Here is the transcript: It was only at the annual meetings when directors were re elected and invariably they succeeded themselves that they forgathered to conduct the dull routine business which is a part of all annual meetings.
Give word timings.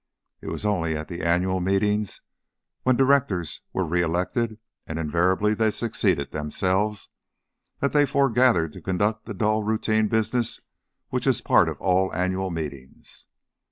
It 0.41 0.47
was 0.47 0.65
only 0.65 0.97
at 0.97 1.09
the 1.09 1.21
annual 1.21 1.59
meetings 1.59 2.21
when 2.81 2.95
directors 2.95 3.61
were 3.71 3.85
re 3.85 4.01
elected 4.01 4.57
and 4.87 4.97
invariably 4.97 5.53
they 5.53 5.69
succeeded 5.69 6.31
themselves 6.31 7.09
that 7.81 7.93
they 7.93 8.07
forgathered 8.07 8.73
to 8.73 8.81
conduct 8.81 9.27
the 9.27 9.35
dull 9.35 9.63
routine 9.63 10.07
business 10.07 10.59
which 11.09 11.27
is 11.27 11.39
a 11.39 11.43
part 11.43 11.69
of 11.69 11.79
all 11.79 12.11
annual 12.15 12.49
meetings. 12.49 13.27